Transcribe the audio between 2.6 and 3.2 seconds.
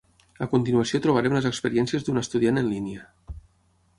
en línia.